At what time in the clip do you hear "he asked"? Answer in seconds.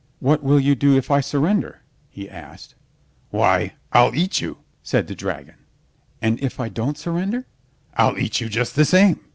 2.09-2.73